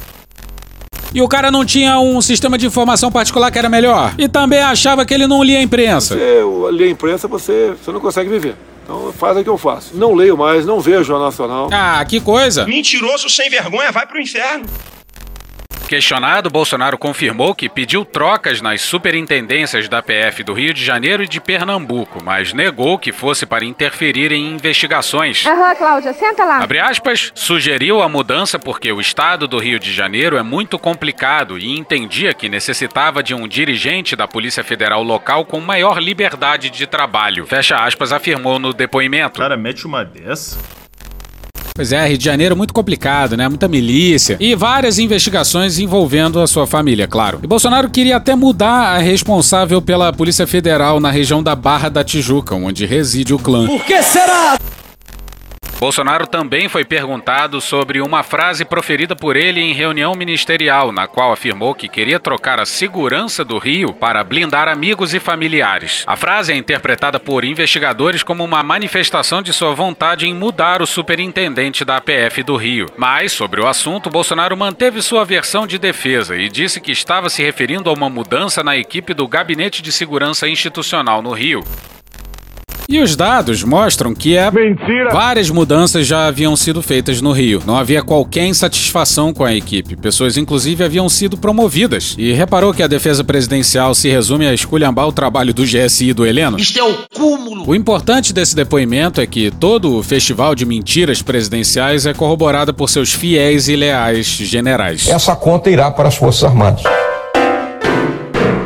[1.14, 4.14] E o cara não tinha um sistema de informação particular que era melhor.
[4.18, 6.16] E também achava que ele não lia a imprensa.
[6.16, 8.56] você lê a imprensa, você, você não consegue viver.
[8.84, 9.96] Então faz o que eu faço.
[9.96, 11.70] Não leio mais, não vejo Jornal Nacional.
[11.72, 12.66] Ah, que coisa.
[12.66, 14.66] Mentiroso sem vergonha, vai pro inferno.
[15.88, 21.28] Questionado, Bolsonaro confirmou que pediu trocas nas superintendências da PF do Rio de Janeiro e
[21.28, 25.46] de Pernambuco, mas negou que fosse para interferir em investigações.
[25.46, 26.58] Aham, Cláudia, senta lá.
[26.58, 31.58] Abre aspas, sugeriu a mudança porque o estado do Rio de Janeiro é muito complicado
[31.58, 36.86] e entendia que necessitava de um dirigente da Polícia Federal local com maior liberdade de
[36.86, 37.46] trabalho.
[37.46, 39.40] Fecha aspas, afirmou no depoimento.
[39.40, 40.60] Cara, mete uma dessa.
[41.78, 43.48] Pois é, Rio de Janeiro muito complicado, né?
[43.48, 47.40] Muita milícia e várias investigações envolvendo a sua família, claro.
[47.44, 52.04] E Bolsonaro queria até mudar a responsável pela Polícia Federal na região da Barra da
[52.04, 53.68] Tijuca, onde reside o clã.
[53.68, 54.58] Por que será?
[55.80, 61.32] Bolsonaro também foi perguntado sobre uma frase proferida por ele em reunião ministerial, na qual
[61.32, 66.04] afirmou que queria trocar a segurança do Rio para blindar amigos e familiares.
[66.08, 70.88] A frase é interpretada por investigadores como uma manifestação de sua vontade em mudar o
[70.88, 72.88] superintendente da PF do Rio.
[72.98, 77.44] Mas, sobre o assunto, Bolsonaro manteve sua versão de defesa e disse que estava se
[77.44, 81.64] referindo a uma mudança na equipe do Gabinete de Segurança Institucional no Rio.
[82.90, 85.10] E os dados mostram que é Mentira!
[85.12, 87.62] várias mudanças já haviam sido feitas no Rio.
[87.66, 89.98] Não havia qualquer insatisfação com a equipe.
[89.98, 92.16] Pessoas, inclusive, haviam sido promovidas.
[92.18, 96.14] E reparou que a defesa presidencial se resume a esculhambar o trabalho do GSI e
[96.14, 96.58] do Heleno?
[96.58, 97.68] Isto é o cúmulo.
[97.68, 102.90] O importante desse depoimento é que todo o festival de mentiras presidenciais é corroborado por
[102.90, 105.10] seus fiéis e leais generais.
[105.10, 106.84] Essa conta irá para as Forças Armadas.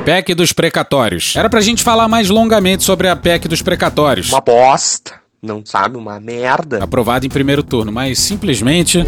[0.04, 1.36] PEC dos precatórios.
[1.36, 4.30] Era pra gente falar mais longamente sobre a PEC dos precatórios.
[4.30, 5.14] Uma bosta.
[5.42, 6.84] Não sabe, uma merda.
[6.84, 9.04] Aprovada em primeiro turno, mas simplesmente.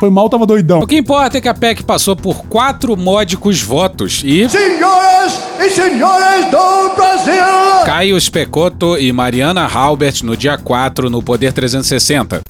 [0.00, 0.80] Foi mal, tava doidão.
[0.80, 4.48] O que importa é que a PEC passou por quatro módicos votos e.
[4.48, 7.84] Senhoras e senhores do Brasil!
[7.84, 12.42] Caio Specotto e Mariana Halbert no dia 4 no Poder 360.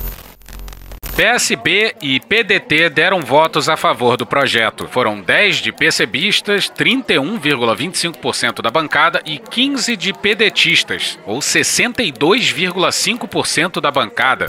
[1.14, 4.88] PSB e PDT deram votos a favor do projeto.
[4.88, 14.48] Foram 10 de PCBistas, 31,25% da bancada e 15 de pedetistas, ou 62,5% da bancada.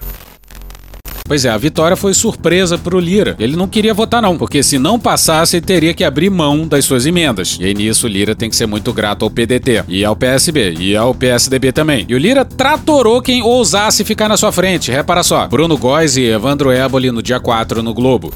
[1.25, 3.35] Pois é, a vitória foi surpresa pro Lira.
[3.39, 6.85] Ele não queria votar não, porque se não passasse, ele teria que abrir mão das
[6.85, 7.57] suas emendas.
[7.59, 10.75] E aí nisso o Lira tem que ser muito grato ao PDT, e ao PSB,
[10.79, 12.05] e ao PSDB também.
[12.09, 14.91] E o Lira tratorou quem ousasse ficar na sua frente.
[14.91, 18.33] Repara só, Bruno Góes e Evandro Éboli no dia 4 no Globo.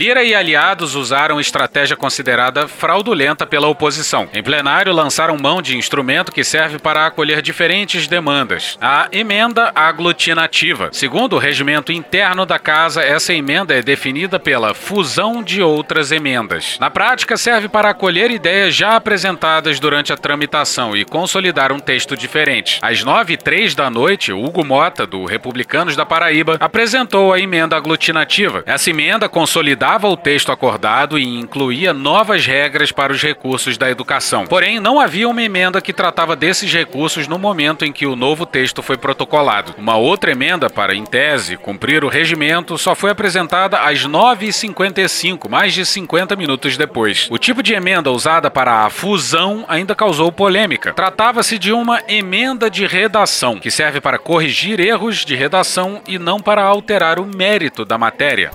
[0.00, 4.26] Lira e aliados usaram estratégia considerada fraudulenta pela oposição.
[4.32, 8.78] Em plenário, lançaram mão de instrumento que serve para acolher diferentes demandas.
[8.80, 10.88] A emenda aglutinativa.
[10.90, 16.78] Segundo o regimento interno da Casa, essa emenda é definida pela fusão de outras emendas.
[16.80, 22.16] Na prática, serve para acolher ideias já apresentadas durante a tramitação e consolidar um texto
[22.16, 22.78] diferente.
[22.80, 27.76] Às nove e três da noite, Hugo Mota, do Republicanos da Paraíba, apresentou a emenda
[27.76, 28.62] aglutinativa.
[28.64, 33.90] Essa emenda consolidava ampliava o texto acordado e incluía novas regras para os recursos da
[33.90, 34.46] educação.
[34.46, 38.46] Porém, não havia uma emenda que tratava desses recursos no momento em que o novo
[38.46, 39.74] texto foi protocolado.
[39.76, 45.74] Uma outra emenda para, em tese, cumprir o regimento só foi apresentada às 9h55, mais
[45.74, 47.26] de 50 minutos depois.
[47.28, 50.92] O tipo de emenda usada para a fusão ainda causou polêmica.
[50.92, 56.38] Tratava-se de uma emenda de redação, que serve para corrigir erros de redação e não
[56.38, 58.52] para alterar o mérito da matéria.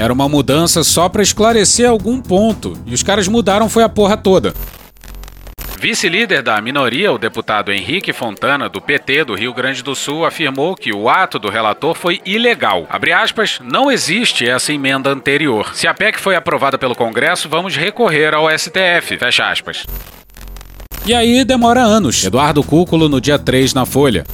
[0.00, 4.16] Era uma mudança só para esclarecer algum ponto, e os caras mudaram foi a porra
[4.16, 4.54] toda.
[5.80, 10.76] Vice-líder da minoria, o deputado Henrique Fontana, do PT do Rio Grande do Sul, afirmou
[10.76, 12.86] que o ato do relator foi ilegal.
[12.88, 15.74] Abre aspas, não existe essa emenda anterior.
[15.74, 19.18] Se a PEC foi aprovada pelo Congresso, vamos recorrer ao STF.
[19.18, 19.84] Fecha aspas.
[21.04, 22.24] E aí demora anos.
[22.24, 24.24] Eduardo Cúculo no dia 3 na Folha.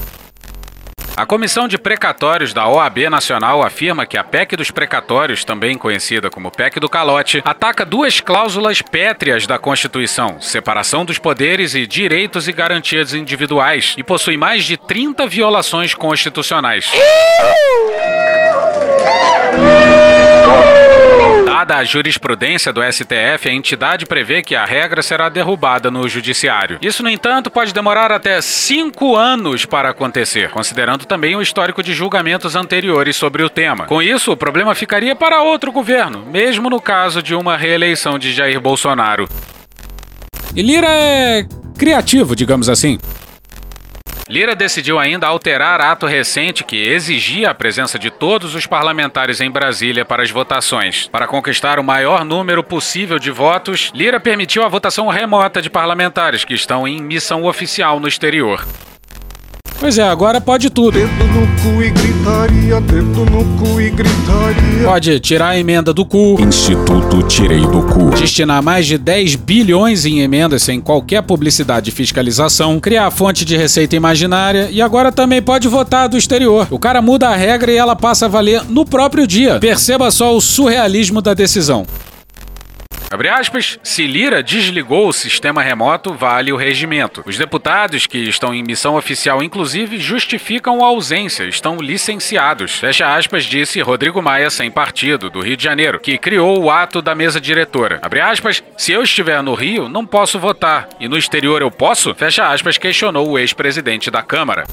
[1.16, 6.28] A Comissão de Precatórios da OAB Nacional afirma que a PEC dos precatórios, também conhecida
[6.28, 12.48] como PEC do calote, ataca duas cláusulas pétreas da Constituição: separação dos poderes e direitos
[12.48, 16.90] e garantias individuais, e possui mais de 30 violações constitucionais.
[21.64, 26.76] Dada a jurisprudência do STF, a entidade prevê que a regra será derrubada no judiciário.
[26.82, 31.94] Isso, no entanto, pode demorar até cinco anos para acontecer, considerando também o histórico de
[31.94, 33.86] julgamentos anteriores sobre o tema.
[33.86, 38.34] Com isso, o problema ficaria para outro governo, mesmo no caso de uma reeleição de
[38.34, 39.26] Jair Bolsonaro.
[40.54, 41.46] E Lira é
[41.78, 42.98] criativo, digamos assim.
[44.28, 49.50] Lira decidiu ainda alterar ato recente que exigia a presença de todos os parlamentares em
[49.50, 51.08] Brasília para as votações.
[51.08, 56.44] Para conquistar o maior número possível de votos, Lira permitiu a votação remota de parlamentares
[56.44, 58.64] que estão em missão oficial no exterior.
[59.84, 60.92] Pois é, agora pode tudo.
[60.92, 64.82] Dedo no cu e gritaria, dedo no cu e gritaria.
[64.82, 66.40] Pode tirar a emenda do cu.
[66.40, 68.08] Instituto Tirei do Cu.
[68.18, 72.80] Destinar mais de 10 bilhões em emendas sem qualquer publicidade e fiscalização.
[72.80, 74.70] Criar fonte de receita imaginária.
[74.72, 76.66] E agora também pode votar do exterior.
[76.70, 79.58] O cara muda a regra e ela passa a valer no próprio dia.
[79.60, 81.84] Perceba só o surrealismo da decisão.
[83.10, 87.22] Abre aspas, se Lira desligou o sistema remoto, vale o regimento.
[87.24, 92.74] Os deputados que estão em missão oficial, inclusive, justificam a ausência, estão licenciados.
[92.74, 97.00] Fecha aspas, disse Rodrigo Maia, sem partido, do Rio de Janeiro, que criou o ato
[97.00, 98.00] da mesa diretora.
[98.02, 100.88] Abre aspas, se eu estiver no Rio, não posso votar.
[100.98, 102.14] E no exterior eu posso?
[102.14, 104.64] Fecha aspas, questionou o ex-presidente da Câmara.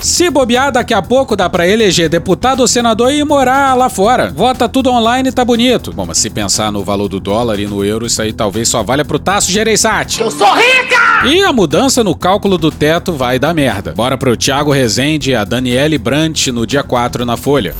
[0.00, 4.30] Se bobear, daqui a pouco dá pra eleger deputado ou senador e morar lá fora.
[4.30, 5.92] Vota tudo online e tá bonito.
[5.92, 8.82] Bom, mas se pensar no valor do dólar e no euro, isso aí talvez só
[8.82, 10.20] valha pro Tasso Gereissati.
[10.20, 11.26] Eu sou rica!
[11.26, 13.92] E a mudança no cálculo do teto vai dar merda.
[13.92, 17.74] Bora pro Thiago Rezende e a Daniele Brant no dia 4 na Folha.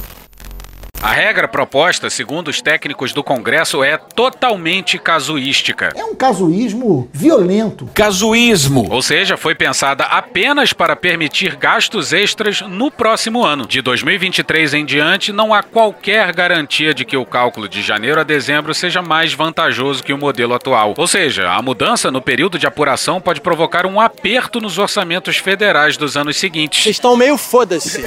[1.01, 5.91] A regra proposta, segundo os técnicos do Congresso, é totalmente casuística.
[5.95, 7.89] É um casuísmo violento.
[7.95, 8.89] Casuísmo.
[8.91, 13.65] Ou seja, foi pensada apenas para permitir gastos extras no próximo ano.
[13.65, 18.25] De 2023 em diante, não há qualquer garantia de que o cálculo de janeiro a
[18.25, 20.95] dezembro seja mais vantajoso que o modelo atual.
[20.99, 25.97] Ou seja, a mudança no período de apuração pode provocar um aperto nos orçamentos federais
[25.97, 26.83] dos anos seguintes.
[26.83, 28.05] Vocês estão meio foda-se.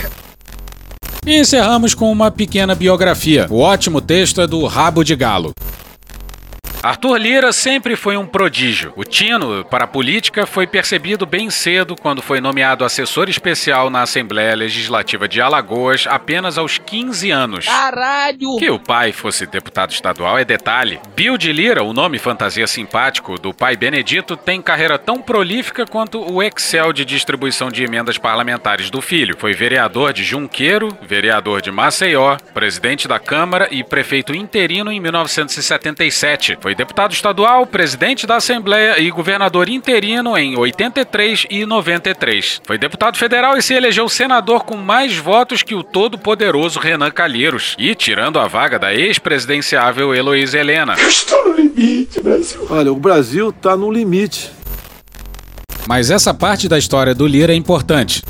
[1.24, 3.46] E encerramos com uma pequena biografia.
[3.52, 5.54] O ótimo texto é do Rabo de Galo.
[6.84, 8.92] Arthur Lira sempre foi um prodígio.
[8.96, 14.02] O tino para a política foi percebido bem cedo quando foi nomeado assessor especial na
[14.02, 17.66] Assembleia Legislativa de Alagoas apenas aos 15 anos.
[17.66, 18.58] Caralho!
[18.58, 21.00] Que o pai fosse deputado estadual é detalhe.
[21.16, 26.20] Bill de Lira, o nome fantasia simpático do pai Benedito, tem carreira tão prolífica quanto
[26.20, 29.36] o Excel de distribuição de emendas parlamentares do filho.
[29.38, 36.58] Foi vereador de Junqueiro, vereador de Maceió, presidente da Câmara e prefeito interino em 1977.
[36.60, 42.62] Foi deputado estadual, presidente da Assembleia e governador interino em 83 e 93.
[42.66, 47.76] Foi deputado federal e se elegeu senador com mais votos que o todo-poderoso Renan Calheiros.
[47.78, 50.96] E tirando a vaga da ex-presidenciável Heloísa Helena.
[50.96, 52.68] Estou no limite, Brasil.
[52.70, 54.52] Olha, o Brasil tá no limite.
[55.88, 58.22] Mas essa parte da história do Lira é importante.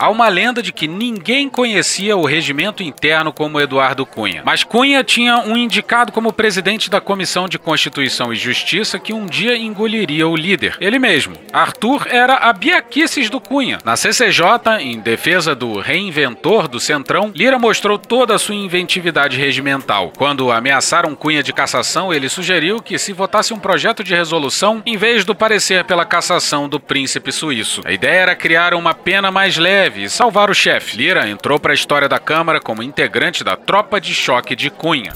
[0.00, 4.40] Há uma lenda de que ninguém conhecia o regimento interno como Eduardo Cunha.
[4.46, 9.26] Mas Cunha tinha um indicado como presidente da Comissão de Constituição e Justiça que um
[9.26, 10.78] dia engoliria o líder.
[10.80, 11.34] Ele mesmo.
[11.52, 13.76] Arthur era a biaquices do Cunha.
[13.84, 20.14] Na CCJ, em defesa do reinventor do Centrão, Lira mostrou toda a sua inventividade regimental.
[20.16, 24.96] Quando ameaçaram Cunha de cassação, ele sugeriu que se votasse um projeto de resolução em
[24.96, 27.82] vez do parecer pela cassação do príncipe suíço.
[27.84, 30.96] A ideia era criar uma pena mais leve greve e salvar o chefe.
[30.96, 35.12] Lira entrou para a história da Câmara como integrante da tropa de choque de Cunha.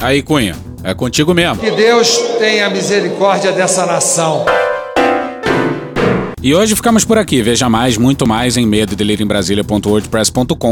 [0.00, 0.54] Aí, Cunha,
[0.84, 1.58] é contigo mesmo.
[1.58, 4.46] Que Deus tenha misericórdia dessa nação.
[6.40, 7.42] E hoje ficamos por aqui.
[7.42, 8.94] Veja mais, muito mais em medo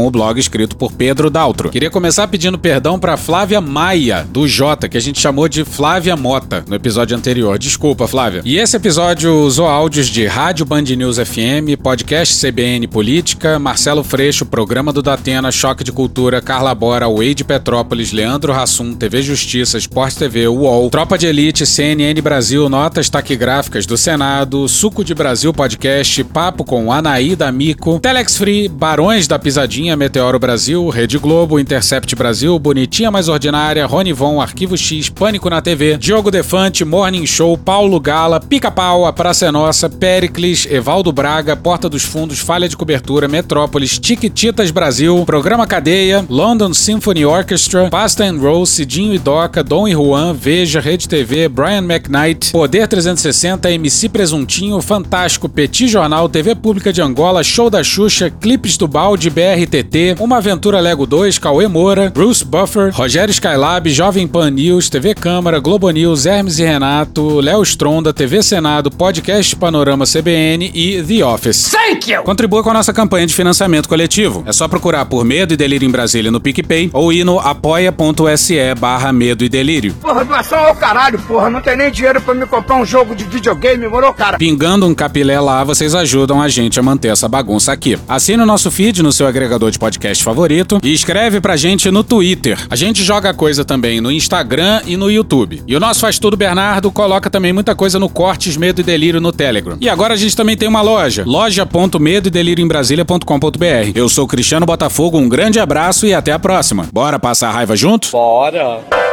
[0.07, 1.69] o blog escrito por Pedro Daltro.
[1.69, 6.15] Queria começar pedindo perdão para Flávia Maia, do Jota, que a gente chamou de Flávia
[6.15, 7.59] Mota no episódio anterior.
[7.59, 8.41] Desculpa, Flávia.
[8.45, 14.45] E esse episódio usou áudios de Rádio Band News FM, podcast CBN Política, Marcelo Freixo,
[14.45, 20.15] Programa do Datena, Choque de Cultura, Carla Bora, Wade Petrópolis, Leandro Rassum, TV Justiça, Sport
[20.15, 26.23] TV, UOL, Tropa de Elite, CNN Brasil, Notas Taquigráficas do Senado, Suco de Brasil Podcast,
[26.25, 32.59] Papo com Anaí D'Amico, Telex Free, Barões da Pisadinha, Meteoro Brasil, Rede Globo, Intercept Brasil,
[32.59, 38.39] Bonitinha Mais Ordinária, Ronivon, Arquivo X, Pânico na TV, Diogo Defante, Morning Show, Paulo Gala,
[38.39, 43.97] Pica-Pau, A Praça é Nossa, Pericles, Evaldo Braga, Porta dos Fundos, Falha de Cobertura, Metrópolis,
[43.97, 49.95] Tiquititas Brasil, Programa Cadeia, London Symphony Orchestra, Pasta and Roll, Cidinho e Doca, Dom e
[49.95, 56.91] Juan, Veja, Rede TV, Brian McKnight, Poder 360, MC Presuntinho, Fantástico, Petit Jornal, TV Pública
[56.91, 62.09] de Angola, Show da Xuxa, Clipes do Balde, BRTT, Uma Aventura Lego 2, Cauê Moura,
[62.09, 67.61] Bruce Buffer, Rogério Skylab, Jovem Pan News, TV Câmara, Globo News, Hermes e Renato, Léo
[67.63, 71.71] Stronda, TV Senado, Podcast Panorama CBN e The Office.
[71.71, 72.23] Thank you!
[72.23, 74.43] Contribua com a nossa campanha de financiamento coletivo.
[74.45, 78.75] É só procurar por Medo e Delírio em Brasília no PicPay ou ir no apoia.se
[78.75, 79.93] barra Medo e Delírio.
[80.01, 81.49] Porra, doação ao caralho, porra.
[81.49, 84.37] Não tem nem dinheiro pra me comprar um jogo de videogame, morou, cara?
[84.37, 87.97] Pingando um capilé lá, vocês ajudam a gente a manter essa bagunça aqui.
[88.07, 92.03] Assine o nosso feed no seu agregador de podcast favorito e escreve pra gente no
[92.03, 92.57] Twitter.
[92.69, 95.63] A gente joga coisa também no Instagram e no YouTube.
[95.67, 99.21] E o nosso Faz Tudo Bernardo coloca também muita coisa no Cortes Medo e Delírio
[99.21, 99.77] no Telegram.
[99.79, 103.91] E agora a gente também tem uma loja, loja.medo delírio em Brasília.com.br.
[103.95, 106.87] Eu sou Cristiano Botafogo, um grande abraço e até a próxima.
[106.91, 108.11] Bora passar a raiva junto?
[108.11, 109.06] Bora!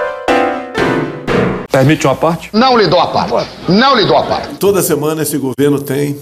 [1.75, 2.51] Permite uma parte?
[2.53, 3.51] Não lhe dou a parte.
[3.68, 4.55] Não lhe dou a parte.
[4.59, 6.16] Toda semana esse governo tem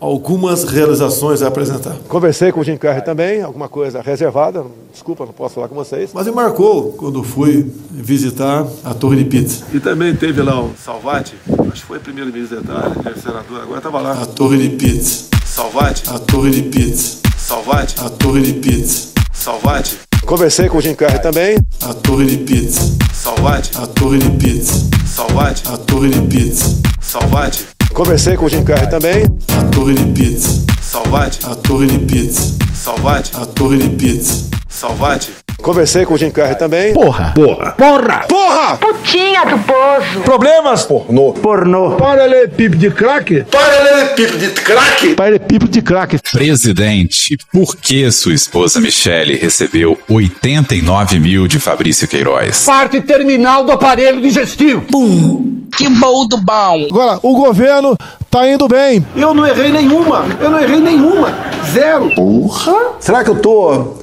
[0.00, 1.94] algumas realizações a apresentar.
[2.08, 6.10] Conversei com o Jim Carrey também, alguma coisa reservada, desculpa, não posso falar com vocês.
[6.14, 9.66] Mas me marcou quando fui visitar a Torre de Pizza.
[9.74, 11.34] E também teve lá o Salvati,
[11.70, 14.22] acho que foi primeiro-ministro da Itália, era senador, agora estava lá.
[14.22, 15.26] A Torre de Pizza.
[15.44, 17.18] Salvati, a Torre de Pizza.
[17.36, 19.08] Salvati, a Torre de Pizza.
[19.34, 20.11] Salvati.
[20.32, 21.58] Conversei com o Jim Carrey também.
[21.82, 22.80] A Torre de Pizza.
[23.12, 24.88] Salvati, a Torre de Pizza.
[25.06, 26.80] Salvati, a Torre de Pizza.
[27.02, 27.66] Salvati.
[27.92, 29.24] Conversei com o Jim Carrey também.
[29.54, 30.64] A Torre de Pizza.
[30.80, 32.54] Salvati, a Torre de Pizza.
[32.74, 34.48] Salvati, a Torre de Pizza.
[34.72, 35.30] Salvati.
[35.62, 36.92] Conversei com o Jim Carrey também.
[36.92, 37.32] Porra!
[37.34, 37.72] Porra!
[37.72, 38.24] Porra!
[38.26, 38.76] Porra!
[38.78, 40.20] Putinha do poço.
[40.24, 40.84] Problemas?
[40.84, 41.32] Pornô.
[41.34, 41.92] Pornô.
[41.92, 43.44] Paralelepípedo de crack.
[43.44, 45.14] Paralelepípedo de crack.
[45.14, 46.18] Paralelepípedo de crack.
[46.32, 52.64] Presidente, por que sua esposa Michele recebeu 89 mil de Fabrício Queiroz?
[52.64, 54.80] Parte terminal do aparelho digestivo.
[54.90, 55.62] Pum.
[55.76, 56.86] Que bom do bom.
[56.90, 57.96] Agora, o governo
[58.28, 59.06] tá indo bem.
[59.14, 60.26] Eu não errei nenhuma.
[60.40, 61.32] Eu não errei nenhuma.
[61.72, 62.10] Zero.
[62.16, 62.96] Porra!
[62.98, 64.02] Será que eu tô